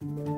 [0.00, 0.30] Einen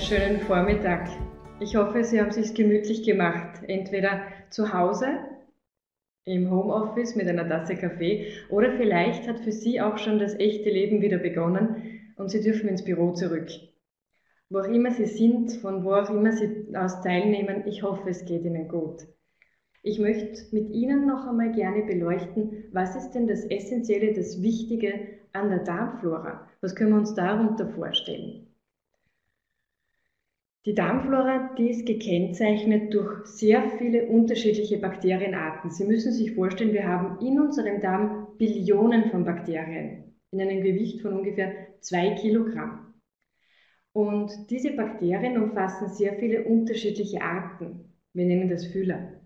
[0.00, 1.08] schönen Vormittag.
[1.58, 5.08] Ich hoffe, Sie haben es sich gemütlich gemacht, entweder zu Hause,
[6.24, 10.70] im Homeoffice mit einer Tasse Kaffee oder vielleicht hat für Sie auch schon das echte
[10.70, 13.48] Leben wieder begonnen und Sie dürfen ins Büro zurück.
[14.50, 18.24] Wo auch immer Sie sind, von wo auch immer Sie aus teilnehmen, ich hoffe, es
[18.24, 19.08] geht Ihnen gut.
[19.82, 24.92] Ich möchte mit Ihnen noch einmal gerne beleuchten, was ist denn das Essentielle, das Wichtige
[25.32, 26.48] an der Darmflora?
[26.60, 28.48] Was können wir uns darunter vorstellen?
[30.66, 35.70] Die Darmflora, die ist gekennzeichnet durch sehr viele unterschiedliche Bakterienarten.
[35.70, 41.00] Sie müssen sich vorstellen, wir haben in unserem Darm Billionen von Bakterien in einem Gewicht
[41.00, 42.92] von ungefähr zwei Kilogramm.
[43.92, 47.94] Und diese Bakterien umfassen sehr viele unterschiedliche Arten.
[48.12, 49.17] Wir nennen das Fühler.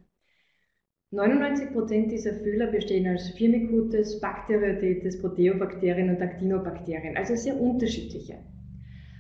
[1.13, 8.39] 99% dieser Fühler bestehen als Firmicutes, Bacteroidetes, Proteobakterien und Actinobakterien, also sehr unterschiedliche.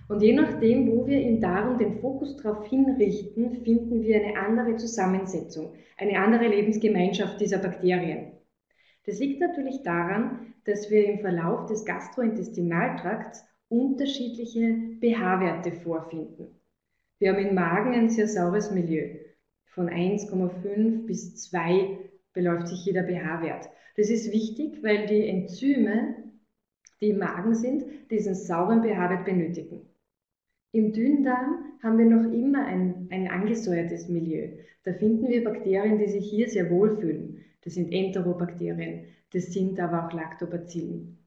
[0.08, 4.76] Und je nachdem, wo wir im Darm den Fokus darauf hinrichten, finden wir eine andere
[4.76, 8.32] Zusammensetzung, eine andere Lebensgemeinschaft dieser Bakterien.
[9.04, 16.58] Das liegt natürlich daran, dass wir im Verlauf des Gastrointestinaltrakts unterschiedliche pH-Werte vorfinden.
[17.18, 19.08] Wir haben im Magen ein sehr saures Milieu.
[19.74, 21.98] Von 1,5 bis 2
[22.34, 23.70] beläuft sich jeder pH-Wert.
[23.96, 26.14] Das ist wichtig, weil die Enzyme,
[27.00, 29.88] die im Magen sind, diesen sauren pH-Wert benötigen.
[30.72, 34.48] Im Dünndarm haben wir noch immer ein, ein angesäuertes Milieu.
[34.84, 37.42] Da finden wir Bakterien, die sich hier sehr wohlfühlen.
[37.64, 41.21] Das sind Enterobakterien, das sind aber auch Lactobacillen.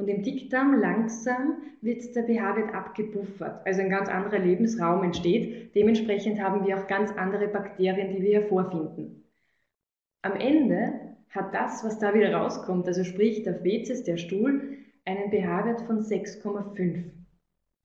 [0.00, 5.74] Und im Dickdarm langsam wird der pH-Wert abgepuffert, also ein ganz anderer Lebensraum entsteht.
[5.74, 9.30] Dementsprechend haben wir auch ganz andere Bakterien, die wir hier vorfinden.
[10.22, 15.30] Am Ende hat das, was da wieder rauskommt, also sprich der Fezes, der Stuhl, einen
[15.30, 17.04] pH-Wert von 6,5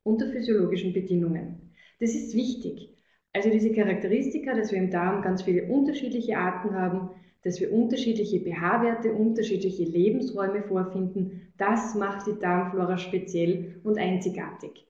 [0.04, 1.74] unter physiologischen Bedingungen.
[2.00, 2.96] Das ist wichtig.
[3.34, 7.10] Also diese Charakteristika, dass wir im Darm ganz viele unterschiedliche Arten haben,
[7.46, 14.88] dass wir unterschiedliche pH-Werte, unterschiedliche Lebensräume vorfinden, das macht die Darmflora speziell und einzigartig.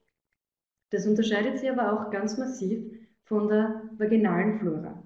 [0.89, 2.81] Das unterscheidet sie aber auch ganz massiv
[3.25, 5.03] von der vaginalen Flora.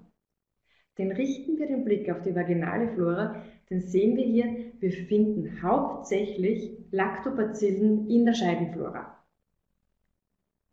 [0.96, 5.60] Denn richten wir den Blick auf die vaginale Flora, dann sehen wir hier, wir finden
[5.60, 9.19] hauptsächlich Lactobacillen in der Scheidenflora.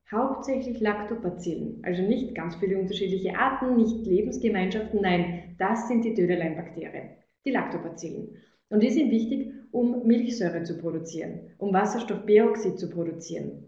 [0.09, 7.09] Hauptsächlich Lactobacillen, also nicht ganz viele unterschiedliche Arten, nicht Lebensgemeinschaften, nein, das sind die Dödeleinbakterien,
[7.45, 8.37] die Lactobacillen.
[8.69, 13.67] Und die sind wichtig, um Milchsäure zu produzieren, um Wasserstoffperoxid zu produzieren.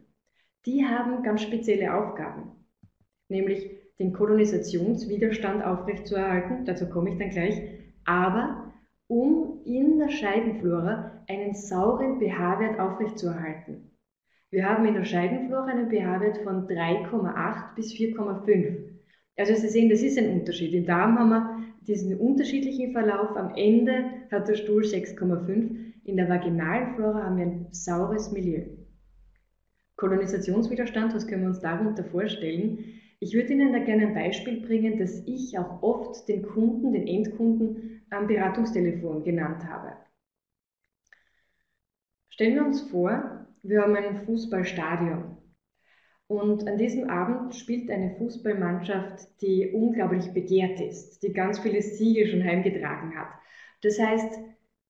[0.66, 2.52] Die haben ganz spezielle Aufgaben,
[3.28, 3.70] nämlich
[4.00, 7.62] den Kolonisationswiderstand aufrechtzuerhalten, dazu komme ich dann gleich,
[8.06, 8.74] aber
[9.08, 13.89] um in der Scheidenflora einen sauren pH-Wert aufrechtzuerhalten.
[14.52, 18.78] Wir haben in der Scheidenflora einen pH-Wert von 3,8 bis 4,5.
[19.38, 20.74] Also Sie sehen, das ist ein Unterschied.
[20.74, 23.38] Im Darm haben wir diesen unterschiedlichen Verlauf.
[23.38, 25.76] Am Ende hat der Stuhl 6,5.
[26.04, 28.64] In der vaginalen Flora haben wir ein saures Milieu.
[29.98, 32.80] Kolonisationswiderstand, was können wir uns darunter vorstellen?
[33.20, 37.06] Ich würde Ihnen da gerne ein Beispiel bringen, das ich auch oft den Kunden, den
[37.06, 39.94] Endkunden am Beratungstelefon genannt habe.
[42.30, 45.38] Stellen wir uns vor, wir haben ein Fußballstadion.
[46.28, 52.28] Und an diesem Abend spielt eine Fußballmannschaft, die unglaublich begehrt ist, die ganz viele Siege
[52.28, 53.30] schon heimgetragen hat.
[53.82, 54.38] Das heißt,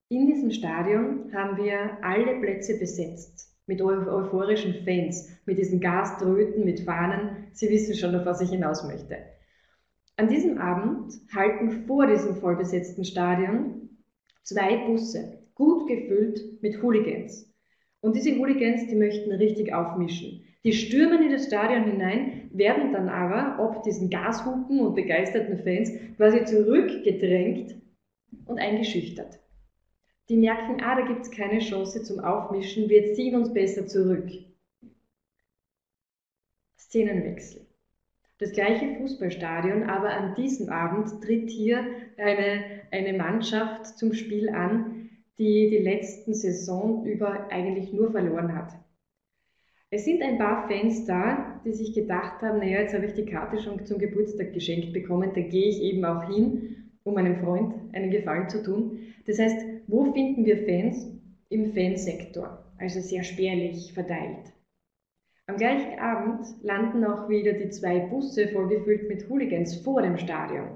[0.10, 6.82] in diesem Stadion haben wir alle Plätze besetzt mit euphorischen Fans, mit diesen Gaströten, mit
[6.82, 7.48] Fahnen.
[7.54, 9.18] Sie wissen schon, auf was ich hinaus möchte.
[10.18, 13.90] An diesem Abend halten vor diesem vollbesetzten Stadion
[14.44, 17.49] zwei Busse, gut gefüllt mit Hooligans.
[18.02, 20.44] Und diese Hooligans, die möchten richtig aufmischen.
[20.64, 25.92] Die stürmen in das Stadion hinein, werden dann aber, ob diesen Gashupen und begeisterten Fans,
[26.18, 27.76] quasi zurückgedrängt
[28.46, 29.40] und eingeschüchtert.
[30.30, 34.30] Die merken, ah, da gibt es keine Chance zum Aufmischen, wir ziehen uns besser zurück.
[36.78, 37.66] Szenenwechsel.
[38.40, 41.86] Das gleiche Fußballstadion, aber an diesem Abend tritt hier
[42.18, 44.99] eine, eine Mannschaft zum Spiel an,
[45.40, 48.74] die die letzten Saison über eigentlich nur verloren hat.
[49.90, 53.26] Es sind ein paar Fans da, die sich gedacht haben, naja, jetzt habe ich die
[53.26, 57.74] Karte schon zum Geburtstag geschenkt bekommen, da gehe ich eben auch hin, um meinem Freund
[57.94, 59.00] einen Gefallen zu tun.
[59.26, 61.08] Das heißt, wo finden wir Fans?
[61.52, 64.54] Im Fansektor, also sehr spärlich verteilt.
[65.48, 70.68] Am gleichen Abend landen auch wieder die zwei Busse vollgefüllt mit Hooligans vor dem Stadion.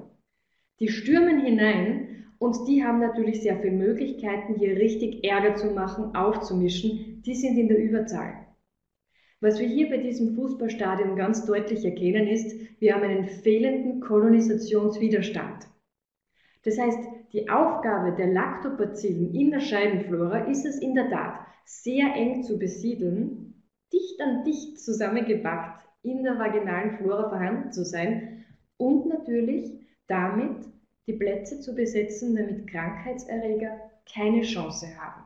[0.79, 6.15] Die stürmen hinein Und die haben natürlich sehr viele Möglichkeiten, hier richtig Ärger zu machen,
[6.15, 7.21] aufzumischen.
[7.25, 8.43] Die sind in der Überzahl.
[9.39, 15.67] Was wir hier bei diesem Fußballstadion ganz deutlich erkennen ist, wir haben einen fehlenden Kolonisationswiderstand.
[16.63, 16.99] Das heißt,
[17.33, 22.57] die Aufgabe der Lactobacillen in der Scheidenflora ist es in der Tat, sehr eng zu
[22.57, 28.45] besiedeln, dicht an dicht zusammengepackt in der vaginalen Flora vorhanden zu sein
[28.77, 29.71] und natürlich
[30.07, 30.72] damit
[31.07, 35.23] die Plätze zu besetzen, damit Krankheitserreger keine Chance haben.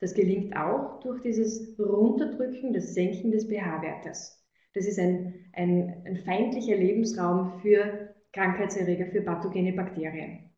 [0.00, 4.44] Das gelingt auch durch dieses Runterdrücken, das Senken des pH-Wertes.
[4.74, 10.50] Das ist ein, ein, ein feindlicher Lebensraum für Krankheitserreger, für pathogene Bakterien.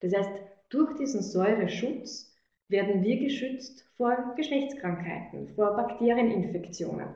[0.00, 0.30] Das heißt,
[0.68, 2.36] durch diesen Säureschutz
[2.68, 7.08] werden wir geschützt vor Geschlechtskrankheiten, vor Bakterieninfektionen.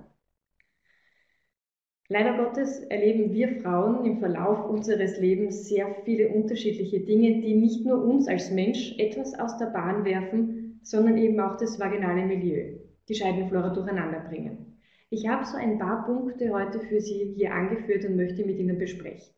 [2.13, 7.87] Leider Gottes erleben wir Frauen im Verlauf unseres Lebens sehr viele unterschiedliche Dinge, die nicht
[7.87, 12.81] nur uns als Mensch etwas aus der Bahn werfen, sondern eben auch das vaginale Milieu,
[13.09, 14.79] die Scheidenflora durcheinander bringen.
[15.09, 18.77] Ich habe so ein paar Punkte heute für Sie hier angeführt und möchte mit Ihnen
[18.77, 19.33] besprechen.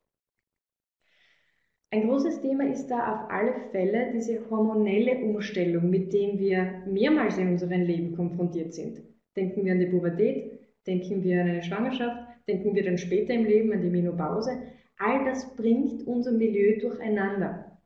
[1.93, 7.38] Ein großes Thema ist da auf alle Fälle diese hormonelle Umstellung, mit dem wir mehrmals
[7.38, 9.00] in unserem Leben konfrontiert sind.
[9.37, 13.44] Denken wir an die Pubertät, denken wir an eine Schwangerschaft, denken wir dann später im
[13.44, 14.62] Leben an die Menopause.
[14.99, 17.79] All das bringt unser Milieu durcheinander.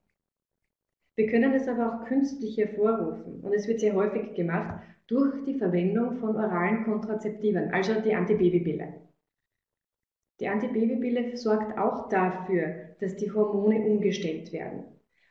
[1.17, 5.59] Wir können es aber auch künstlich hervorrufen und es wird sehr häufig gemacht durch die
[5.59, 9.09] Verwendung von oralen Kontrazeptiven, also die Antibabypille.
[10.41, 14.85] Die Antibabypille sorgt auch dafür, dass die Hormone umgestellt werden.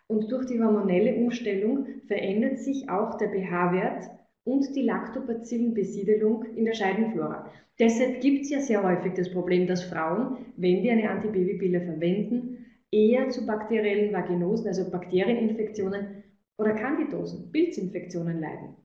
[0.07, 4.09] Und durch die hormonelle Umstellung verändert sich auch der pH-Wert
[4.47, 7.51] und die Lactobacillenbesiedelung in der Scheidenflora.
[7.79, 12.65] Deshalb gibt es ja sehr häufig das Problem, dass Frauen, wenn die eine Antibabypille verwenden,
[12.89, 16.23] eher zu bakteriellen Vaginosen, also Bakterieninfektionen
[16.57, 18.77] oder Candidosen, Pilzinfektionen leiden.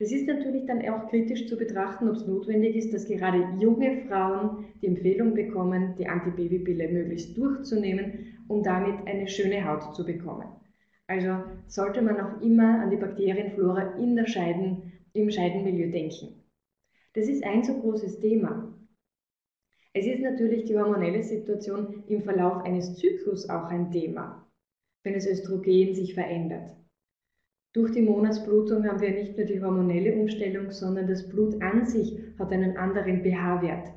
[0.00, 4.02] Das ist natürlich dann auch kritisch zu betrachten, ob es notwendig ist, dass gerade junge
[4.08, 10.48] Frauen die Empfehlung bekommen, die Antibabypille möglichst durchzunehmen, um damit eine schöne Haut zu bekommen.
[11.08, 16.44] Also sollte man auch immer an die Bakterienflora in der Scheiden, im Scheidenmilieu denken.
[17.14, 18.74] Das ist ein so großes Thema.
[19.94, 24.46] Es ist natürlich die hormonelle Situation im Verlauf eines Zyklus auch ein Thema,
[25.02, 26.76] wenn das Östrogen sich verändert.
[27.72, 32.18] Durch die Monatsblutung haben wir nicht nur die hormonelle Umstellung, sondern das Blut an sich
[32.38, 33.92] hat einen anderen pH-Wert.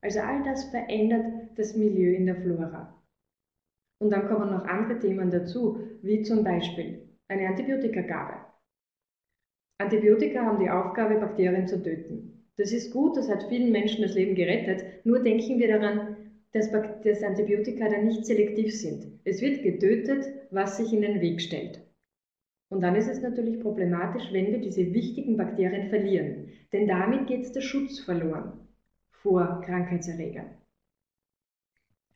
[0.00, 1.26] Also all das verändert
[1.56, 3.03] das Milieu in der Flora.
[3.98, 8.34] Und dann kommen noch andere Themen dazu, wie zum Beispiel eine Antibiotikagabe.
[9.78, 12.46] Antibiotika haben die Aufgabe, Bakterien zu töten.
[12.56, 16.16] Das ist gut, das hat vielen Menschen das Leben gerettet, nur denken wir daran,
[16.52, 19.20] dass, dass Antibiotika dann nicht selektiv sind.
[19.24, 21.80] Es wird getötet, was sich in den Weg stellt.
[22.70, 27.54] Und dann ist es natürlich problematisch, wenn wir diese wichtigen Bakterien verlieren, denn damit geht
[27.54, 28.52] der Schutz verloren
[29.10, 30.46] vor Krankheitserregern.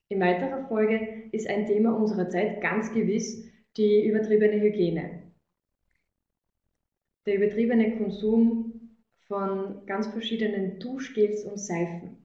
[0.09, 3.45] In weiterer Folge ist ein Thema unserer Zeit ganz gewiss
[3.77, 5.33] die übertriebene Hygiene.
[7.27, 8.97] Der übertriebene Konsum
[9.27, 12.17] von ganz verschiedenen Duschgels und Seifen.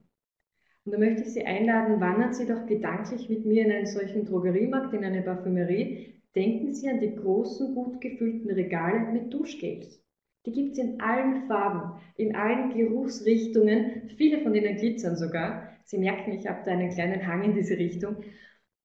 [0.84, 4.24] Und da möchte ich Sie einladen, wandern Sie doch gedanklich mit mir in einen solchen
[4.24, 10.03] Drogeriemarkt, in eine Parfümerie, Denken Sie an die großen, gut gefüllten Regale mit Duschgels.
[10.46, 15.68] Die gibt es in allen Farben, in allen Geruchsrichtungen, viele von denen glitzern sogar.
[15.84, 18.16] Sie merken, ich habe da einen kleinen Hang in diese Richtung.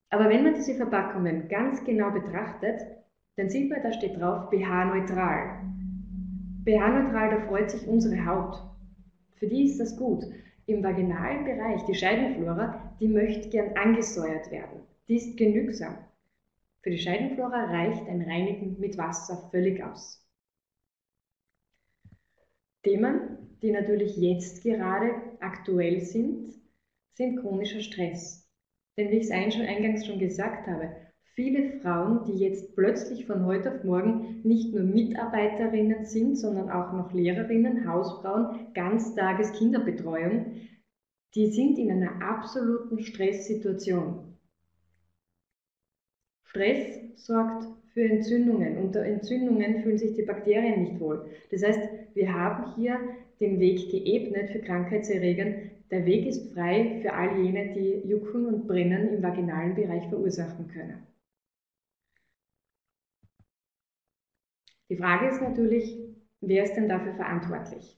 [0.10, 2.82] Aber wenn man diese Verpackungen ganz genau betrachtet,
[3.36, 5.62] dann sieht man, da steht drauf pH-neutral.
[6.66, 8.64] pH-neutral, da freut sich unsere Haut.
[9.36, 10.26] Für die ist das gut.
[10.66, 14.82] Im vaginalen Bereich, die Scheidenflora, die möchte gern angesäuert werden.
[15.08, 15.98] Die ist genügsam.
[16.82, 20.29] Für die Scheidenflora reicht ein Reinigen mit Wasser völlig aus.
[22.84, 26.54] Themen, die natürlich jetzt gerade aktuell sind,
[27.14, 28.50] sind chronischer Stress.
[28.98, 30.90] Denn wie ich es eingangs schon gesagt habe,
[31.36, 36.94] viele Frauen, die jetzt plötzlich von heute auf morgen nicht nur Mitarbeiterinnen sind, sondern auch
[36.94, 40.68] noch Lehrerinnen, Hausfrauen, Ganztages-Kinderbetreuung,
[41.36, 44.38] die sind in einer absoluten Stresssituation.
[46.44, 48.78] Stress sorgt für Entzündungen.
[48.78, 51.26] Unter Entzündungen fühlen sich die Bakterien nicht wohl.
[51.52, 51.80] Das heißt,
[52.14, 53.00] wir haben hier
[53.40, 55.72] den Weg geebnet für Krankheitserregern.
[55.92, 60.68] Der Weg ist frei für all jene, die Jucken und Brennen im vaginalen Bereich verursachen
[60.68, 61.00] können.
[64.90, 65.98] Die Frage ist natürlich,
[66.42, 67.98] wer ist denn dafür verantwortlich?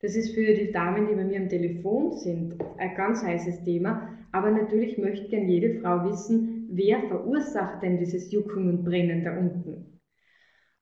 [0.00, 4.16] Das ist für die Damen, die bei mir am Telefon sind, ein ganz heißes Thema,
[4.32, 9.36] aber natürlich möchte gern jede Frau wissen, wer verursacht denn dieses Jucken und Brennen da
[9.36, 10.00] unten.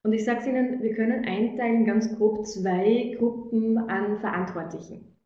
[0.02, 5.16] Und ich sage es Ihnen, wir können einteilen ganz grob zwei Gruppen an Verantwortlichen.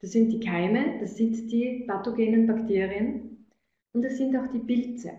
[0.00, 3.46] Das sind die Keime, das sind die pathogenen Bakterien
[3.92, 5.12] und das sind auch die Pilze.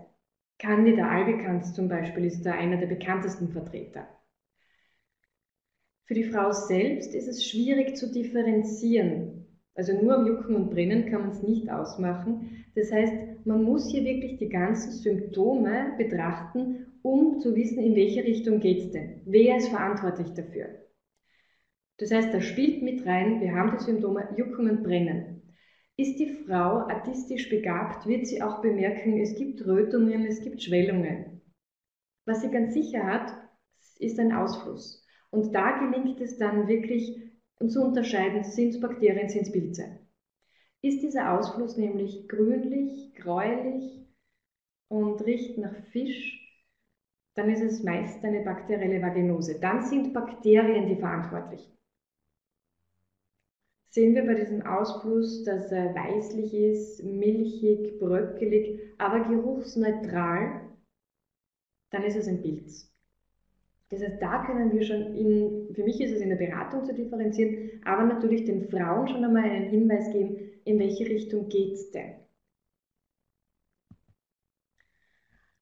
[0.58, 4.08] Candida albicans zum Beispiel ist da einer der bekanntesten Vertreter.
[6.06, 9.45] Für die Frau selbst ist es schwierig zu differenzieren.
[9.76, 12.66] Also nur am Jucken und Brennen kann man es nicht ausmachen.
[12.76, 18.24] Das heißt, man muss hier wirklich die ganzen Symptome betrachten, um zu wissen, in welche
[18.24, 19.22] Richtung geht es denn.
[19.26, 20.70] Wer ist verantwortlich dafür?
[21.98, 25.54] Das heißt, da spielt mit rein, wir haben die Symptome Jucken und Brennen.
[25.98, 31.42] Ist die Frau artistisch begabt, wird sie auch bemerken, es gibt Rötungen, es gibt Schwellungen.
[32.26, 33.34] Was sie ganz sicher hat,
[34.00, 35.06] ist ein Ausfluss.
[35.32, 37.25] Und da gelingt es dann wirklich
[37.70, 40.00] zu unterscheiden, sind es Bakterien, sind es Pilze.
[40.82, 44.06] Ist dieser Ausfluss nämlich grünlich, gräulich
[44.90, 46.42] und riecht nach Fisch,
[47.36, 49.60] dann ist es meist eine bakterielle Vaginose.
[49.60, 51.70] Dann sind Bakterien die verantwortlich.
[53.90, 60.70] Sehen wir bei diesem Ausfluss, dass er weißlich ist, milchig, bröckelig, aber geruchsneutral,
[61.92, 62.94] dann ist es ein Pilz.
[63.90, 66.94] Das heißt, da können wir schon, in, für mich ist es in der Beratung zu
[66.94, 71.92] differenzieren, aber natürlich den Frauen schon einmal einen Hinweis geben, in welche Richtung geht es
[71.92, 72.16] denn.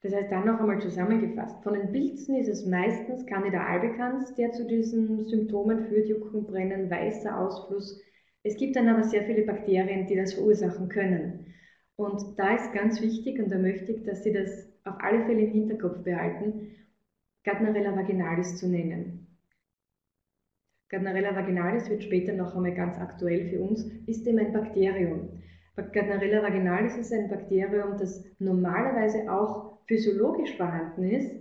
[0.02, 1.64] Das heißt, dann noch einmal zusammengefasst.
[1.64, 6.90] Von den Pilzen ist es meistens Candida albicans, der zu diesen Symptomen führt, Jucken, Brennen,
[6.90, 8.02] weißer Ausfluss.
[8.44, 11.54] Es gibt dann aber sehr viele Bakterien, die das verursachen können.
[11.96, 15.42] Und da ist ganz wichtig, und da möchte ich, dass Sie das auf alle Fälle
[15.42, 16.72] im Hinterkopf behalten,
[17.44, 19.28] Gardnerella vaginalis zu nennen.
[20.90, 25.42] Gardnerella vaginalis wird später noch einmal ganz aktuell für uns, ist eben ein Bakterium.
[25.76, 31.36] Gardnerella vaginalis ist ein Bakterium, das normalerweise auch physiologisch vorhanden ist,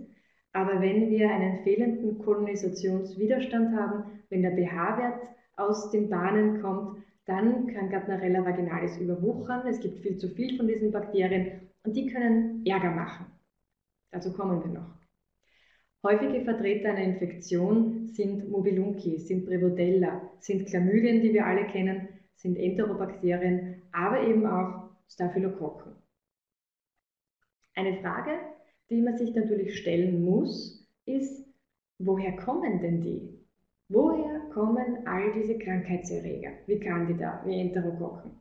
[0.51, 5.21] aber wenn wir einen fehlenden Kolonisationswiderstand haben, wenn der pH-Wert
[5.55, 9.65] aus den Bahnen kommt, dann kann Gardnerella vaginalis überwuchern.
[9.67, 13.27] Es gibt viel zu viel von diesen Bakterien und die können Ärger machen.
[14.11, 15.02] Dazu kommen wir noch.
[16.05, 22.57] Häufige Vertreter einer Infektion sind Mobilunki, sind Prevotella, sind Chlamydien, die wir alle kennen, sind
[22.57, 25.93] Enterobakterien, aber eben auch Staphylokokken.
[27.75, 28.31] Eine Frage,
[28.89, 31.47] die man sich natürlich stellen muss, ist,
[31.99, 33.39] woher kommen denn die?
[33.87, 38.31] Woher kommen all diese Krankheitserreger, wie Candida, wie Enterokokken?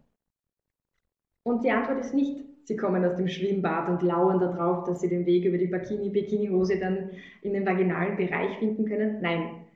[1.45, 5.09] Und die Antwort ist nicht sie kommen aus dem Schwimmbad und lauern darauf, dass sie
[5.09, 7.11] den Weg über die Bikini-Bikini-Hose dann
[7.43, 9.21] in den vaginalen Bereich finden können.
[9.21, 9.67] Nein,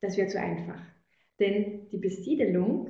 [0.00, 0.80] das wäre zu einfach.
[1.38, 2.88] Denn die Besiedelung,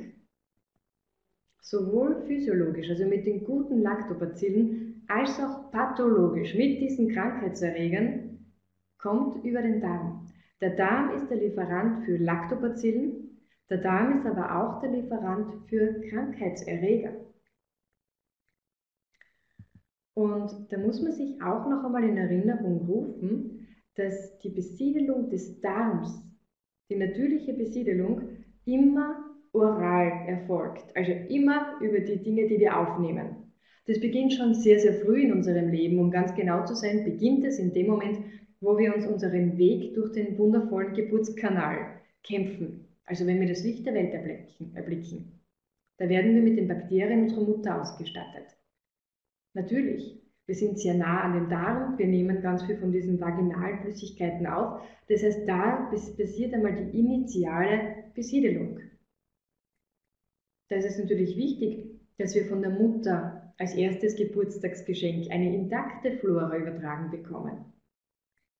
[1.60, 8.38] sowohl physiologisch, also mit den guten Lactobacillen, als auch pathologisch mit diesen Krankheitserregern,
[8.98, 10.28] kommt über den Darm.
[10.60, 13.38] Der Darm ist der Lieferant für Lactobacillen,
[13.68, 17.12] der Darm ist aber auch der Lieferant für Krankheitserreger.
[20.16, 25.60] Und da muss man sich auch noch einmal in Erinnerung rufen, dass die Besiedelung des
[25.60, 26.22] Darms,
[26.88, 28.22] die natürliche Besiedelung,
[28.64, 30.96] immer oral erfolgt.
[30.96, 33.52] Also immer über die Dinge, die wir aufnehmen.
[33.86, 35.98] Das beginnt schon sehr, sehr früh in unserem Leben.
[35.98, 38.18] Um ganz genau zu sein, beginnt es in dem Moment,
[38.62, 42.88] wo wir uns unseren Weg durch den wundervollen Geburtskanal kämpfen.
[43.04, 45.42] Also wenn wir das Licht der Welt erblicken.
[45.98, 48.56] Da werden wir mit den Bakterien unserer Mutter ausgestattet.
[49.56, 53.80] Natürlich, wir sind sehr nah an den Darm, wir nehmen ganz viel von diesen vaginalen
[53.80, 54.82] Flüssigkeiten auf.
[55.08, 58.80] Das heißt, da passiert einmal die initiale Besiedelung.
[60.68, 66.18] Da ist es natürlich wichtig, dass wir von der Mutter als erstes Geburtstagsgeschenk eine intakte
[66.18, 67.72] Flora übertragen bekommen.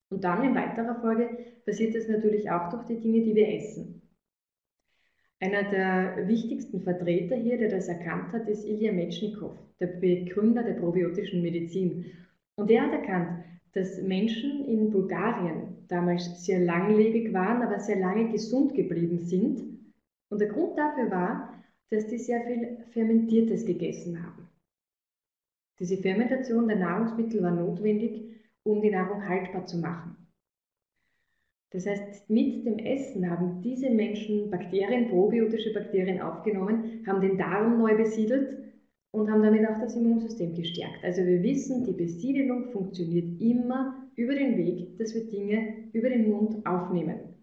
[0.09, 1.29] Und dann in weiterer Folge
[1.67, 4.01] passiert das natürlich auch durch die Dinge, die wir essen.
[5.39, 10.75] Einer der wichtigsten Vertreter hier, der das erkannt hat, ist Ilya Metschnikow, der Begründer der
[10.75, 12.07] probiotischen Medizin.
[12.57, 18.33] Und er hat erkannt, dass Menschen in Bulgarien damals sehr langlebig waren, aber sehr lange
[18.33, 19.63] gesund geblieben sind.
[20.31, 24.49] Und der Grund dafür war, dass die sehr viel Fermentiertes gegessen haben.
[25.79, 28.23] Diese Fermentation der Nahrungsmittel war notwendig,
[28.63, 30.26] um die Nahrung haltbar zu machen.
[31.71, 37.79] Das heißt, mit dem Essen haben diese Menschen Bakterien, probiotische Bakterien aufgenommen, haben den Darm
[37.79, 38.67] neu besiedelt
[39.11, 41.03] und haben damit auch das Immunsystem gestärkt.
[41.03, 46.31] Also wir wissen, die Besiedelung funktioniert immer über den Weg, dass wir Dinge über den
[46.31, 47.35] Mund aufnehmen.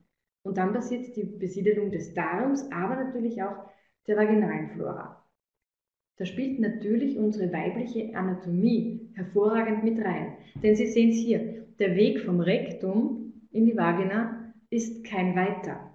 [0.44, 3.65] Und dann passiert die Besiedelung des Darms, aber natürlich auch
[4.08, 5.24] der vaginalen Flora.
[6.18, 10.34] Da spielt natürlich unsere weibliche Anatomie hervorragend mit rein.
[10.62, 13.23] Denn Sie sehen es hier, der Weg vom Rektum
[13.53, 15.91] in die Vagina ist kein weiter.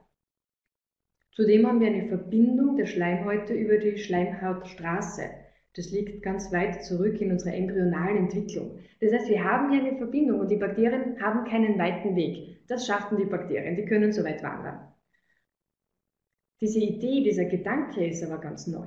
[1.32, 5.22] Zudem haben wir eine Verbindung der Schleimhäute über die Schleimhautstraße.
[5.74, 8.78] Das liegt ganz weit zurück in unserer embryonalen Entwicklung.
[9.00, 12.66] Das heißt, wir haben hier eine Verbindung und die Bakterien haben keinen weiten Weg.
[12.66, 14.92] Das schaffen die Bakterien, die können so weit wandern.
[16.60, 18.86] Diese Idee, dieser Gedanke ist aber ganz neu.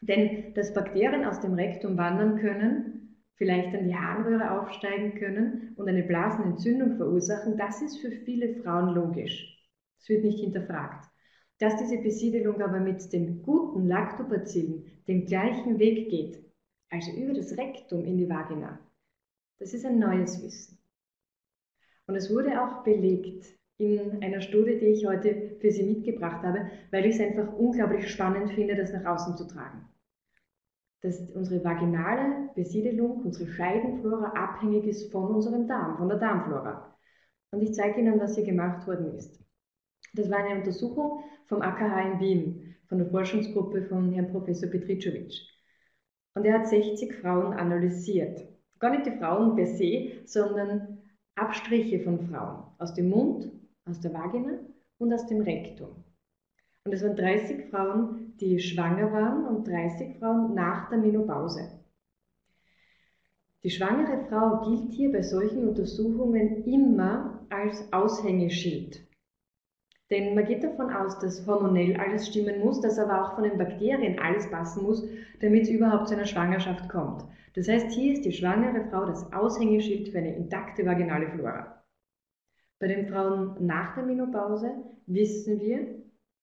[0.00, 2.91] Denn dass Bakterien aus dem Rektum wandern können,
[3.42, 8.94] vielleicht an die Harnröhre aufsteigen können und eine Blasenentzündung verursachen, das ist für viele Frauen
[8.94, 9.58] logisch.
[10.00, 11.10] Es wird nicht hinterfragt.
[11.58, 16.44] Dass diese Besiedelung aber mit den guten Lactobacillen den gleichen Weg geht,
[16.88, 18.78] also über das Rektum in die Vagina,
[19.58, 20.78] das ist ein neues Wissen.
[22.06, 23.46] Und es wurde auch belegt
[23.78, 28.08] in einer Studie, die ich heute für Sie mitgebracht habe, weil ich es einfach unglaublich
[28.08, 29.88] spannend finde, das nach außen zu tragen.
[31.02, 36.96] Dass unsere vaginale Besiedelung, unsere Scheidenflora abhängig ist von unserem Darm, von der Darmflora.
[37.50, 39.42] Und ich zeige Ihnen, was hier gemacht worden ist.
[40.14, 45.32] Das war eine Untersuchung vom AKH in Wien, von der Forschungsgruppe von Herrn Professor Petricevic.
[46.34, 48.46] Und er hat 60 Frauen analysiert.
[48.78, 50.98] Gar nicht die Frauen per se, sondern
[51.34, 53.50] Abstriche von Frauen aus dem Mund,
[53.86, 54.58] aus der Vagina
[54.98, 56.04] und aus dem Rektum.
[56.84, 61.80] Und es waren 30 Frauen, die schwanger waren und 30 Frauen nach der Menopause.
[63.62, 69.06] Die schwangere Frau gilt hier bei solchen Untersuchungen immer als Aushängeschild
[70.12, 73.56] denn man geht davon aus, dass hormonell alles stimmen muss, dass aber auch von den
[73.56, 75.08] Bakterien alles passen muss,
[75.40, 77.24] damit es überhaupt zu einer Schwangerschaft kommt.
[77.54, 81.82] Das heißt, hier ist die schwangere Frau das Aushängeschild für eine intakte vaginale Flora.
[82.78, 84.70] Bei den Frauen nach der Menopause
[85.06, 86.01] wissen wir,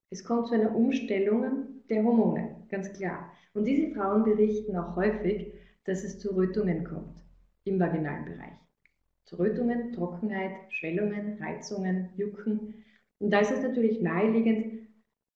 [0.10, 3.32] es kommt zu einer Umstellung der Hormone, ganz klar.
[3.54, 5.54] Und diese Frauen berichten auch häufig,
[5.86, 7.24] dass es zu Rötungen kommt
[7.64, 8.54] im vaginalen Bereich.
[9.26, 12.84] Zu Rötungen, Trockenheit, Schwellungen, Reizungen, Jucken,
[13.20, 14.88] und da ist es natürlich naheliegend,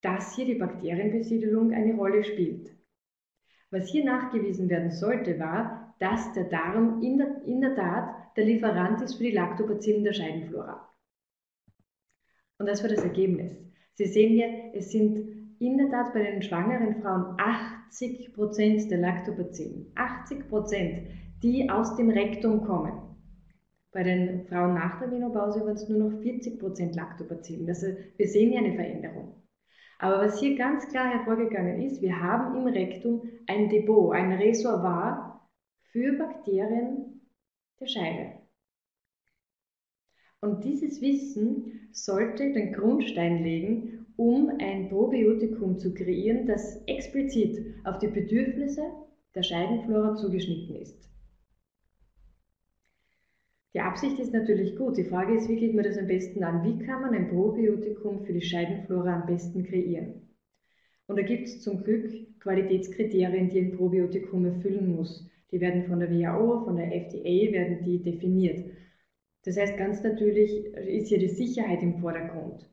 [0.01, 2.71] dass hier die Bakterienbesiedelung eine Rolle spielt.
[3.71, 8.45] Was hier nachgewiesen werden sollte, war, dass der Darm in der, in der Tat der
[8.45, 10.89] Lieferant ist für die Lactobacillen der Scheidenflora.
[12.57, 13.53] Und das war das Ergebnis.
[13.95, 19.93] Sie sehen hier, es sind in der Tat bei den schwangeren Frauen 80% der Lactobacillen,
[19.95, 21.07] 80%,
[21.43, 22.93] die aus dem Rektum kommen.
[23.91, 27.67] Bei den Frauen nach der Menopause waren es nur noch 40% Lactobacillen.
[27.69, 29.43] Also wir sehen hier eine Veränderung.
[29.99, 35.47] Aber was hier ganz klar hervorgegangen ist, wir haben im Rektum ein Depot, ein Reservoir
[35.91, 37.21] für Bakterien
[37.79, 38.42] der Scheide.
[40.43, 47.97] Und dieses Wissen sollte den Grundstein legen, um ein Probiotikum zu kreieren, das explizit auf
[47.99, 48.81] die Bedürfnisse
[49.33, 51.09] der Scheidenflora zugeschnitten ist.
[53.73, 54.97] Die Absicht ist natürlich gut.
[54.97, 56.61] Die Frage ist, wie geht man das am besten an?
[56.65, 60.27] Wie kann man ein Probiotikum für die Scheidenflora am besten kreieren?
[61.07, 65.25] Und da gibt es zum Glück Qualitätskriterien, die ein Probiotikum erfüllen muss.
[65.53, 68.65] Die werden von der WHO, von der FDA, werden die definiert.
[69.45, 72.69] Das heißt, ganz natürlich ist hier die Sicherheit im Vordergrund.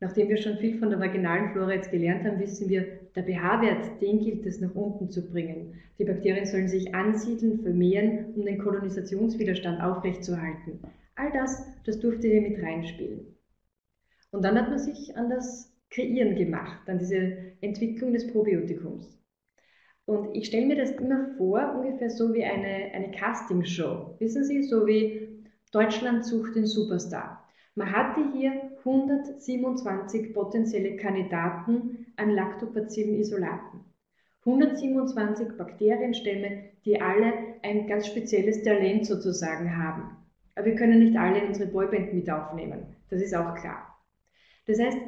[0.00, 2.84] Nachdem wir schon viel von der vaginalen Flora jetzt gelernt haben, wissen wir,
[3.14, 5.74] der pH-Wert, den gilt es nach unten zu bringen.
[5.98, 10.80] Die Bakterien sollen sich ansiedeln, vermehren, um den Kolonisationswiderstand aufrechtzuerhalten.
[11.14, 13.36] All das, das durfte hier mit reinspielen.
[14.32, 19.16] Und dann hat man sich an das Kreieren gemacht, an diese Entwicklung des Probiotikums.
[20.06, 24.16] Und ich stelle mir das immer vor, ungefähr so wie eine, eine Castingshow.
[24.18, 25.33] Wissen Sie, so wie
[25.74, 27.44] Deutschland sucht den Superstar.
[27.74, 33.80] Man hatte hier 127 potenzielle Kandidaten an Lactobacillen-Isolaten.
[34.46, 37.32] 127 Bakterienstämme, die alle
[37.62, 40.16] ein ganz spezielles Talent sozusagen haben.
[40.54, 42.94] Aber wir können nicht alle in unsere Boyband mit aufnehmen.
[43.10, 44.00] Das ist auch klar.
[44.66, 44.98] Das heißt,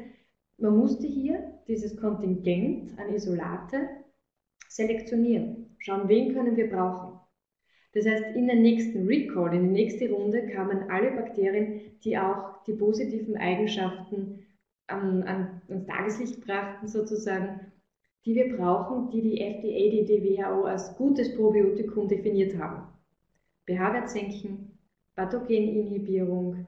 [0.59, 3.88] man musste hier dieses Kontingent an Isolate
[4.68, 5.76] selektionieren.
[5.79, 7.20] Schauen, wen können wir brauchen.
[7.96, 12.62] Das heißt, in den nächsten Recall, in die nächste Runde, kamen alle Bakterien, die auch
[12.64, 14.44] die positiven Eigenschaften
[14.87, 17.72] an, an, ans Tageslicht brachten, sozusagen,
[18.26, 22.87] die wir brauchen, die die FDA, die, die WHO als gutes Probiotikum definiert haben.
[23.64, 24.78] pH-Wert senken,
[25.14, 26.66] Pathogeninhibierung,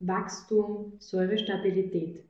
[0.00, 2.24] Wachstum, Säurestabilität.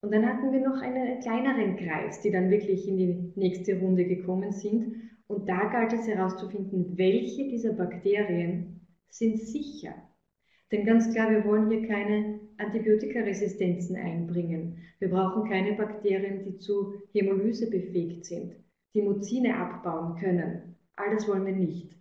[0.00, 4.06] Und dann hatten wir noch einen kleineren Kreis, die dann wirklich in die nächste Runde
[4.06, 9.94] gekommen sind und da galt es herauszufinden, welche dieser Bakterien sind sicher.
[10.70, 14.78] Denn ganz klar, wir wollen hier keine Antibiotikaresistenzen einbringen.
[14.98, 18.56] Wir brauchen keine Bakterien, die zu Hämolyse befähigt sind,
[18.94, 20.76] die Muzine abbauen können.
[20.96, 21.96] All das wollen wir nicht.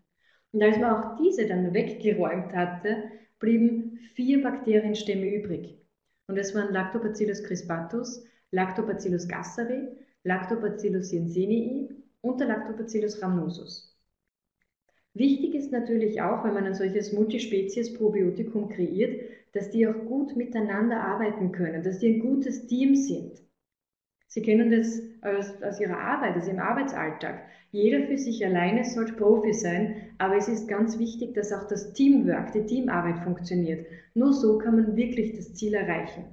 [0.51, 5.77] Und als man auch diese dann weggeräumt hatte, blieben vier Bakterienstämme übrig.
[6.27, 9.89] Und es waren Lactobacillus crispatus, Lactobacillus gasseri,
[10.23, 13.95] Lactobacillus jensenii und der Lactobacillus rhamnosus.
[15.13, 19.21] Wichtig ist natürlich auch, wenn man ein solches Multispezies-Probiotikum kreiert,
[19.53, 23.41] dass die auch gut miteinander arbeiten können, dass die ein gutes Team sind.
[24.27, 27.45] Sie kennen das aus, aus Ihrer Arbeit, aus Ihrem Arbeitsalltag.
[27.71, 31.93] Jeder für sich alleine sollte Profi sein, aber es ist ganz wichtig, dass auch das
[31.93, 33.85] Teamwork, die Teamarbeit funktioniert.
[34.13, 36.25] Nur so kann man wirklich das Ziel erreichen.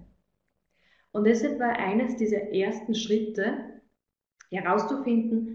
[1.12, 3.58] Und deshalb war eines dieser ersten Schritte
[4.50, 5.51] herauszufinden,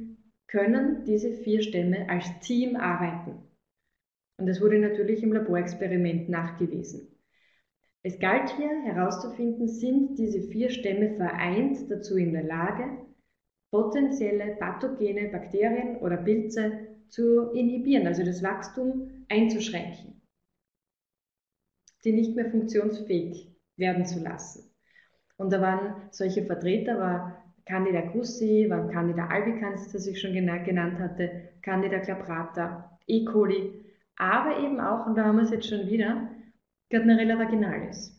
[0.48, 3.44] können diese vier Stämme als Team arbeiten.
[4.38, 7.08] Und das wurde natürlich im Laborexperiment nachgewiesen.
[8.04, 13.06] Es galt hier herauszufinden, sind diese vier Stämme vereint dazu in der Lage,
[13.72, 20.22] potenzielle pathogene Bakterien oder Pilze zu inhibieren, also das Wachstum einzuschränken,
[22.06, 24.74] die nicht mehr funktionsfähig werden zu lassen.
[25.38, 27.37] Und da waren solche Vertreter, war
[27.68, 33.26] Candida crussi, war Candida albicans, das ich schon genannt hatte, Candida claprata, E.
[33.26, 36.30] coli, aber eben auch, und da haben wir es jetzt schon wieder,
[36.90, 38.14] Gardnerella vaginalis.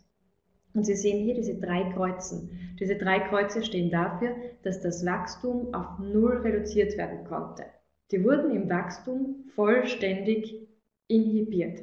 [0.74, 2.76] Und Sie sehen hier diese drei Kreuzen.
[2.78, 7.64] Diese drei Kreuze stehen dafür, dass das Wachstum auf Null reduziert werden konnte.
[8.10, 10.68] Die wurden im Wachstum vollständig
[11.08, 11.82] inhibiert.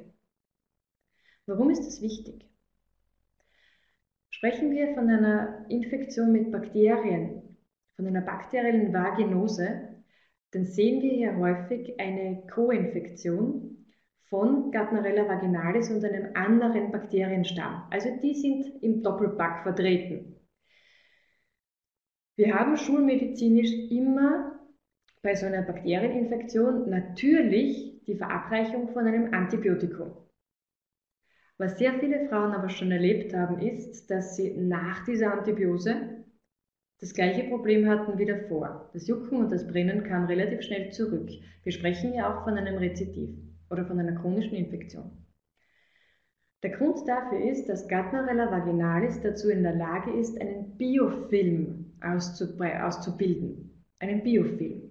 [1.48, 2.48] Warum ist das wichtig?
[4.30, 7.42] Sprechen wir von einer Infektion mit Bakterien,
[7.96, 9.96] von einer bakteriellen Vaginose,
[10.52, 13.86] dann sehen wir hier häufig eine Co-Infektion
[14.30, 17.84] von Gardnerella vaginalis und einem anderen Bakterienstamm.
[17.92, 20.36] Also die sind im Doppelpack vertreten.
[22.36, 24.60] Wir haben schulmedizinisch immer
[25.22, 30.18] bei so einer Bakterieninfektion natürlich die Verabreichung von einem Antibiotikum.
[31.58, 36.15] Was sehr viele Frauen aber schon erlebt haben, ist, dass sie nach dieser Antibiose
[37.00, 38.90] das gleiche Problem hatten wie davor.
[38.94, 41.30] Das Jucken und das Brennen kam relativ schnell zurück.
[41.64, 43.32] Wir sprechen ja auch von einem Rezidiv
[43.70, 45.12] oder von einer chronischen Infektion.
[46.64, 53.86] Der Grund dafür ist, dass Gardnerella vaginalis dazu in der Lage ist, einen Biofilm auszubilden.
[54.00, 54.82] Einen Biofilm.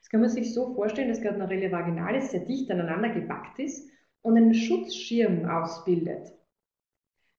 [0.00, 3.88] Das kann man sich so vorstellen, dass Gardnerella vaginalis sehr dicht aneinander gepackt ist
[4.22, 6.32] und einen Schutzschirm ausbildet.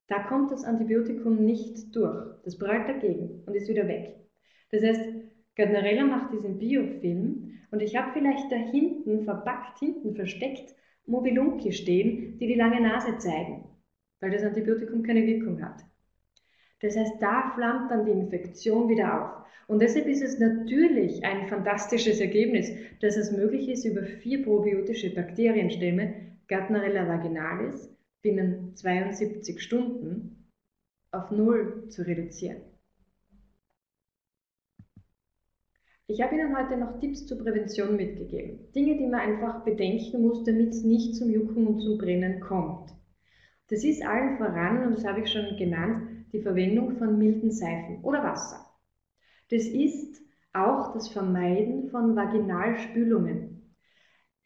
[0.07, 2.41] Da kommt das Antibiotikum nicht durch.
[2.43, 4.15] Das prallt dagegen und ist wieder weg.
[4.71, 5.01] Das heißt,
[5.55, 10.75] Gardnerella macht diesen Biofilm und ich habe vielleicht da hinten verpackt, hinten versteckt
[11.07, 13.65] Mobilunki stehen, die die lange Nase zeigen,
[14.19, 15.81] weil das Antibiotikum keine Wirkung hat.
[16.81, 19.45] Das heißt, da flammt dann die Infektion wieder auf.
[19.67, 25.13] Und deshalb ist es natürlich ein fantastisches Ergebnis, dass es möglich ist, über vier probiotische
[25.13, 26.13] Bakterienstämme,
[26.47, 27.94] Gardnerella vaginalis,
[28.25, 30.49] binnen 72 Stunden
[31.11, 32.63] auf Null zu reduzieren.
[36.07, 38.71] Ich habe Ihnen heute noch Tipps zur Prävention mitgegeben.
[38.73, 42.95] Dinge, die man einfach bedenken muss, damit es nicht zum Jucken und zum Brennen kommt.
[43.67, 48.03] Das ist allen voran, und das habe ich schon genannt, die Verwendung von milden Seifen
[48.03, 48.65] oder Wasser.
[49.51, 50.19] Das ist
[50.51, 53.54] auch das Vermeiden von Vaginalspülungen.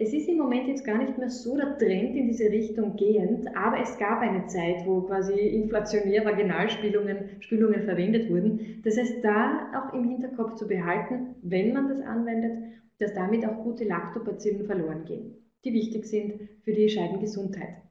[0.02, 3.54] Es ist im Moment jetzt gar nicht mehr so der Trend in diese Richtung gehend,
[3.54, 8.82] aber es gab eine Zeit, wo quasi inflationär Vaginalspülungen Spülungen verwendet wurden.
[8.86, 13.62] Das heißt, da auch im Hinterkopf zu behalten, wenn man das anwendet, dass damit auch
[13.62, 15.36] gute Lactobacillen verloren gehen,
[15.66, 17.82] die wichtig sind für die Scheidengesundheit.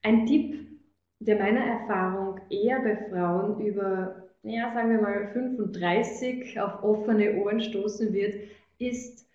[0.00, 0.56] Ein Tipp,
[1.18, 7.60] der meiner Erfahrung eher bei Frauen über, ja, sagen wir mal 35 auf offene Ohren
[7.60, 8.36] stoßen wird,
[8.78, 9.29] ist,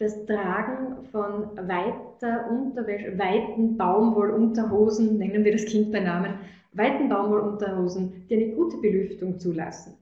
[0.00, 6.38] das Tragen von weiter Unterwäsche, weiten Baumwollunterhosen, nennen wir das Kind bei Namen,
[6.72, 9.98] weiten Baumwollunterhosen, die eine gute Belüftung zulassen.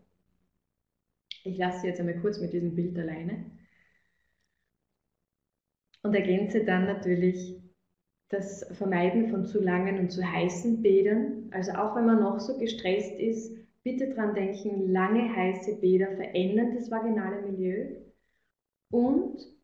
[1.42, 3.44] Ich lasse Sie jetzt einmal kurz mit diesem Bild alleine
[6.04, 7.60] und ergänze dann natürlich
[8.28, 11.48] das Vermeiden von zu langen und zu heißen Bädern.
[11.50, 16.74] Also auch wenn man noch so gestresst ist, bitte dran denken, lange heiße Bäder verändern
[16.74, 17.96] das vaginale Milieu
[18.90, 19.57] und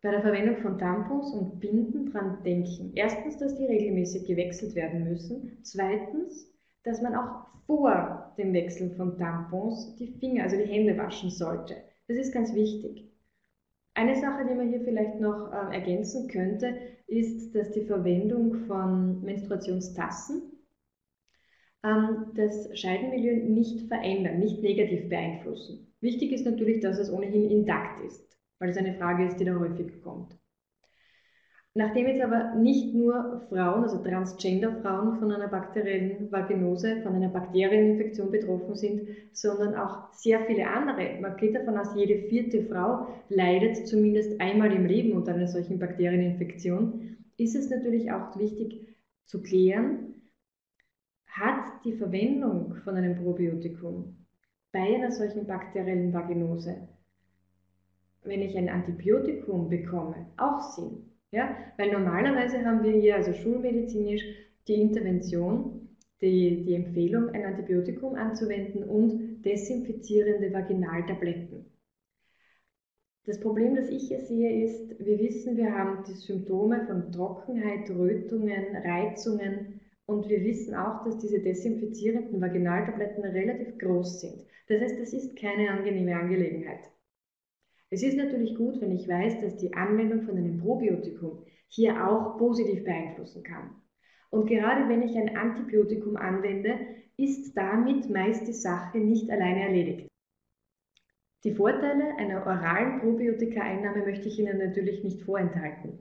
[0.00, 2.92] bei der Verwendung von Tampons und Binden dran denken.
[2.94, 5.58] Erstens, dass die regelmäßig gewechselt werden müssen.
[5.62, 6.52] Zweitens,
[6.84, 11.76] dass man auch vor dem Wechsel von Tampons die Finger, also die Hände waschen sollte.
[12.06, 13.12] Das ist ganz wichtig.
[13.94, 16.76] Eine Sache, die man hier vielleicht noch äh, ergänzen könnte,
[17.08, 20.42] ist, dass die Verwendung von Menstruationstassen
[21.82, 25.92] ähm, das Scheidenmilieu nicht verändern, nicht negativ beeinflussen.
[26.00, 29.58] Wichtig ist natürlich, dass es ohnehin intakt ist, weil es eine Frage ist, die da
[29.58, 30.36] häufig kommt.
[31.74, 38.32] Nachdem jetzt aber nicht nur Frauen, also Transgender-Frauen von einer bakteriellen Vaginose, von einer Bakterieninfektion
[38.32, 41.20] betroffen sind, sondern auch sehr viele andere.
[41.20, 45.78] Man geht davon aus, jede vierte Frau leidet zumindest einmal im Leben unter einer solchen
[45.78, 50.14] Bakterieninfektion, ist es natürlich auch wichtig zu klären,
[51.28, 54.26] hat die Verwendung von einem Probiotikum
[54.72, 56.88] bei einer solchen bakteriellen Vaginose,
[58.28, 61.10] wenn ich ein Antibiotikum bekomme, auch Sinn?
[61.30, 61.56] Ja?
[61.76, 64.22] Weil normalerweise haben wir hier, also schulmedizinisch,
[64.66, 65.88] die Intervention,
[66.20, 71.66] die, die Empfehlung, ein Antibiotikum anzuwenden und desinfizierende Vaginaltabletten.
[73.24, 77.90] Das Problem, das ich hier sehe, ist, wir wissen, wir haben die Symptome von Trockenheit,
[77.90, 84.46] Rötungen, Reizungen und wir wissen auch, dass diese desinfizierenden Vaginaltabletten relativ groß sind.
[84.68, 86.90] Das heißt, das ist keine angenehme Angelegenheit.
[87.90, 92.36] Es ist natürlich gut, wenn ich weiß, dass die Anwendung von einem Probiotikum hier auch
[92.36, 93.70] positiv beeinflussen kann.
[94.30, 96.78] Und gerade wenn ich ein Antibiotikum anwende,
[97.16, 100.08] ist damit meist die Sache nicht alleine erledigt.
[101.44, 105.98] Die Vorteile einer oralen Probiotika-Einnahme möchte ich Ihnen natürlich nicht vorenthalten.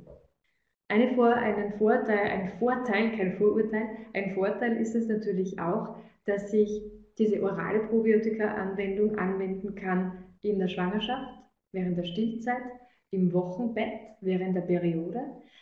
[1.16, 6.82] Vor einen Vorteil, ein Vorteil, kein Vorurteil, ein Vorteil ist es natürlich auch, dass ich
[7.18, 12.64] diese orale Probiotika-Anwendung anwenden kann in der Schwangerschaft, während der Stillzeit,
[13.12, 15.22] im Wochenbett, während der Periode.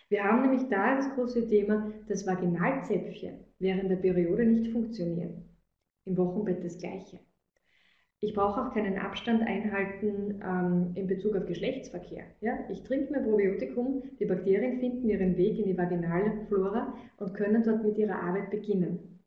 [0.09, 5.45] Wir haben nämlich da das große Thema, dass Vaginalzäpfchen während der Periode nicht funktionieren.
[6.05, 7.19] Im Wochenbett das gleiche.
[8.21, 12.23] Ich brauche auch keinen Abstand einhalten ähm, in Bezug auf Geschlechtsverkehr.
[12.41, 12.57] Ja?
[12.69, 17.63] Ich trinke mein Probiotikum, die Bakterien finden ihren Weg in die vaginale Flora und können
[17.63, 19.21] dort mit ihrer Arbeit beginnen.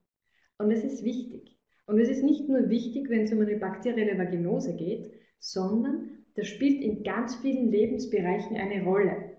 [0.59, 1.59] Und es ist wichtig.
[1.87, 6.47] Und es ist nicht nur wichtig, wenn es um eine bakterielle Vaginose geht, sondern das
[6.47, 9.37] spielt in ganz vielen Lebensbereichen eine Rolle.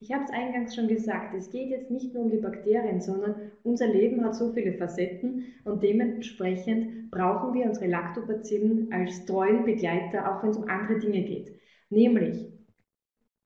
[0.00, 3.52] Ich habe es eingangs schon gesagt, es geht jetzt nicht nur um die Bakterien, sondern
[3.62, 10.34] unser Leben hat so viele Facetten und dementsprechend brauchen wir unsere Lactobacillen als treuen Begleiter,
[10.34, 11.60] auch wenn es um andere Dinge geht.
[11.90, 12.50] Nämlich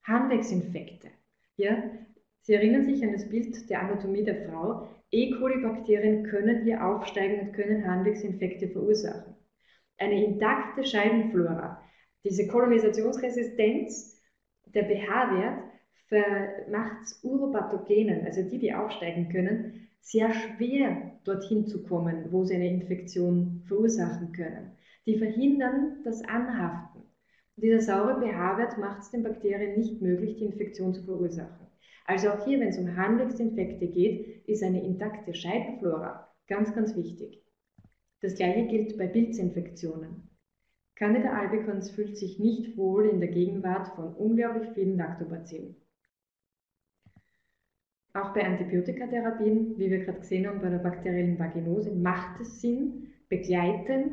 [0.03, 1.09] Harnwegsinfekte.
[1.57, 1.83] Ja?
[2.43, 4.87] Sie erinnern sich an das Bild der Anatomie der Frau.
[5.11, 5.31] E.
[5.31, 9.35] coli-Bakterien können hier aufsteigen und können Harnwegsinfekte verursachen.
[9.97, 11.83] Eine intakte Scheidenflora
[12.23, 14.21] diese Kolonisationsresistenz,
[14.65, 15.63] der pH-Wert,
[16.69, 22.55] macht es Uropathogenen, also die, die aufsteigen können, sehr schwer dorthin zu kommen, wo sie
[22.55, 24.71] eine Infektion verursachen können.
[25.05, 27.03] Die verhindern das Anhaften.
[27.57, 31.67] Dieser saure pH-Wert macht es den Bakterien nicht möglich, die Infektion zu verursachen.
[32.05, 37.43] Also auch hier, wenn es um Harnwegsinfekte geht, ist eine intakte Scheidenflora ganz, ganz wichtig.
[38.21, 40.28] Das gleiche gilt bei Pilzinfektionen.
[40.99, 45.77] Candida albicans fühlt sich nicht wohl in der Gegenwart von unglaublich vielen Lactobacillen.
[48.13, 53.13] Auch bei Antibiotikatherapien, wie wir gerade gesehen haben bei der bakteriellen Vaginose, macht es Sinn,
[53.29, 54.11] begleitend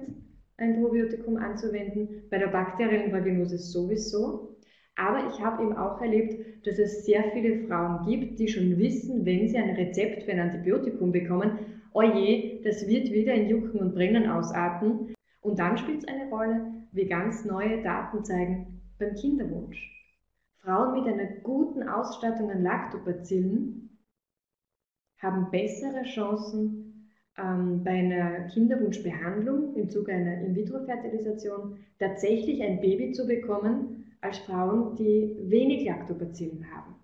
[0.59, 4.57] ein Probiotikum anzuwenden, bei der bakteriellen Vaginose sowieso.
[4.95, 9.27] Aber ich habe eben auch erlebt, dass es sehr viele Frauen gibt, die schon wissen,
[9.27, 11.59] wenn sie ein Rezept für ein Antibiotikum bekommen,
[11.93, 15.16] oje, das wird wieder in Jucken und Brennen ausarten.
[15.47, 19.93] Und dann spielt es eine Rolle, wie ganz neue Daten zeigen beim Kinderwunsch.
[20.59, 23.97] Frauen mit einer guten Ausstattung an Lactobacillen
[25.19, 33.25] haben bessere Chancen, ähm, bei einer Kinderwunschbehandlung im Zuge einer In-vitro-Fertilisation tatsächlich ein Baby zu
[33.25, 36.96] bekommen, als Frauen, die wenig Lactobacillen haben.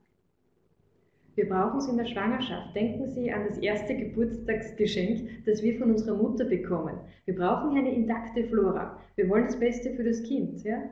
[1.35, 2.77] Wir brauchen es in der Schwangerschaft.
[2.77, 7.01] Denken Sie an das erste Geburtstagsgeschenk, das wir von unserer Mutter bekommen.
[7.25, 9.01] Wir brauchen eine intakte Flora.
[9.16, 10.62] Wir wollen das Beste für das Kind.
[10.62, 10.83] Ja?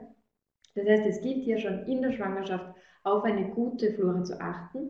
[0.73, 2.73] Das heißt, es gilt ja schon in der Schwangerschaft
[3.03, 4.89] auf eine gute Flora zu achten.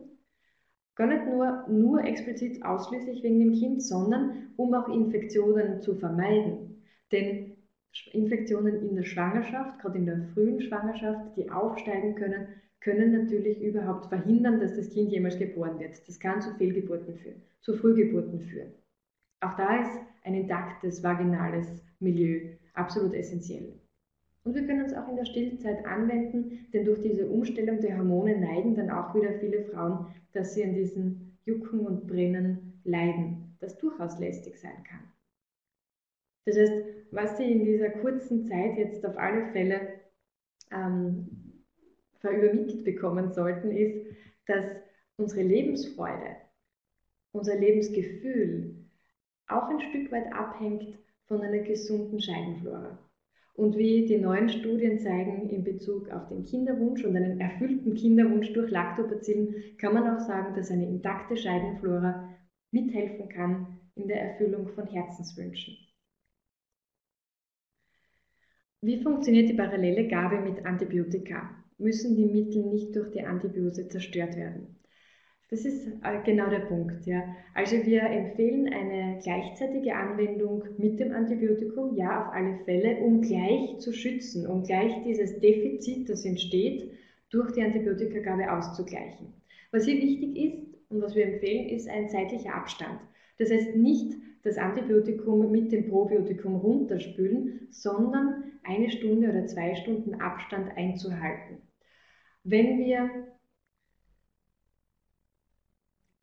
[0.94, 6.82] Gar nicht nur, nur explizit ausschließlich wegen dem Kind, sondern um auch Infektionen zu vermeiden.
[7.10, 7.56] Denn
[8.12, 12.48] Infektionen in der Schwangerschaft, gerade in der frühen Schwangerschaft, die aufsteigen können,
[12.82, 16.06] können natürlich überhaupt verhindern, dass das Kind jemals geboren wird.
[16.08, 18.72] Das kann zu Fehlgeburten führen, zu Frühgeburten führen.
[19.40, 22.40] Auch da ist ein intaktes vaginales Milieu
[22.74, 23.72] absolut essentiell.
[24.44, 28.38] Und wir können es auch in der Stillzeit anwenden, denn durch diese Umstellung der Hormone
[28.38, 33.78] neigen dann auch wieder viele Frauen, dass sie an diesen Jucken und Brennen leiden, das
[33.78, 35.00] durchaus lästig sein kann.
[36.44, 36.72] Das heißt,
[37.12, 39.80] was Sie in dieser kurzen Zeit jetzt auf alle Fälle
[40.72, 41.28] ähm,
[42.22, 44.06] verübermittelt bekommen sollten, ist,
[44.46, 44.64] dass
[45.16, 46.36] unsere Lebensfreude,
[47.32, 48.74] unser Lebensgefühl
[49.48, 52.98] auch ein Stück weit abhängt von einer gesunden Scheidenflora.
[53.54, 58.50] Und wie die neuen Studien zeigen in Bezug auf den Kinderwunsch und einen erfüllten Kinderwunsch
[58.54, 62.30] durch Lactobacillen, kann man auch sagen, dass eine intakte Scheidenflora
[62.70, 65.76] mithelfen kann in der Erfüllung von Herzenswünschen.
[68.80, 71.61] Wie funktioniert die parallele Gabe mit Antibiotika?
[71.78, 74.76] Müssen die Mittel nicht durch die Antibiose zerstört werden?
[75.52, 77.04] Das ist äh, genau der Punkt.
[77.04, 77.22] Ja.
[77.54, 83.78] Also wir empfehlen eine gleichzeitige Anwendung mit dem Antibiotikum, ja, auf alle Fälle, um gleich
[83.78, 86.90] zu schützen, um gleich dieses Defizit, das entsteht,
[87.28, 89.34] durch die Antibiotikagabe auszugleichen.
[89.72, 93.00] Was hier wichtig ist und was wir empfehlen, ist ein zeitlicher Abstand.
[93.38, 100.20] Das heißt nicht das Antibiotikum mit dem Probiotikum runterspülen, sondern eine Stunde oder zwei Stunden
[100.20, 101.62] Abstand einzuhalten.
[102.44, 103.10] Wenn wir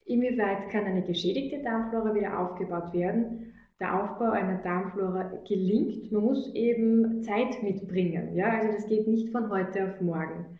[0.09, 3.53] Inwieweit kann eine geschädigte Darmflora wieder aufgebaut werden?
[3.79, 6.11] Der Aufbau einer Darmflora gelingt.
[6.11, 8.35] Man muss eben Zeit mitbringen.
[8.35, 8.57] Ja?
[8.57, 10.57] Also das geht nicht von heute auf morgen.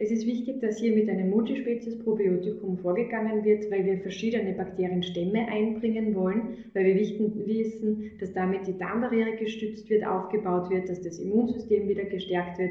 [0.00, 6.14] Es ist wichtig, dass hier mit einem Multispezies-Probiotikum vorgegangen wird, weil wir verschiedene Bakterienstämme einbringen
[6.14, 11.88] wollen, weil wir wissen, dass damit die Darmbarriere gestützt wird, aufgebaut wird, dass das Immunsystem
[11.88, 12.70] wieder gestärkt wird.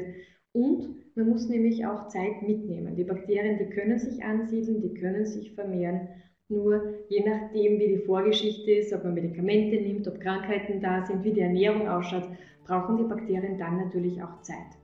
[0.52, 2.96] Und man muss nämlich auch Zeit mitnehmen.
[2.96, 6.08] Die Bakterien, die können sich ansiedeln, die können sich vermehren.
[6.48, 11.22] Nur je nachdem, wie die Vorgeschichte ist, ob man Medikamente nimmt, ob Krankheiten da sind,
[11.24, 12.26] wie die Ernährung ausschaut,
[12.64, 14.77] brauchen die Bakterien dann natürlich auch Zeit.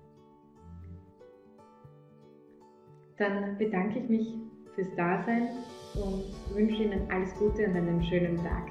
[3.18, 4.34] Dann bedanke ich mich
[4.74, 5.48] fürs Dasein
[5.94, 6.24] und
[6.54, 8.64] wünsche Ihnen alles Gute und einen schönen Tag.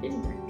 [0.00, 0.43] Vielen Dank.